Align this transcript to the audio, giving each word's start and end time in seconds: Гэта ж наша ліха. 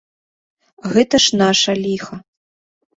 Гэта 0.95 1.15
ж 1.27 1.43
наша 1.45 1.71
ліха. 1.85 2.15